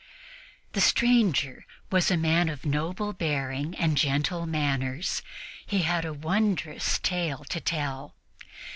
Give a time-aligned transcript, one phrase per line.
[0.71, 5.21] The stranger was a man of noble bearing and gentle manners.
[5.63, 8.15] He had a wondrous tale to tell.